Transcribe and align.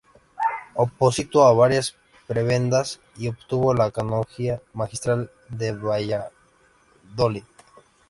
Opositó 0.73 1.43
a 1.43 1.53
varias 1.53 1.95
prebendas 2.25 2.99
y 3.17 3.27
obtuvo 3.27 3.75
la 3.75 3.91
canonjía 3.91 4.59
magistral 4.73 5.29
de 5.49 5.73
Valladolid. 5.73 7.43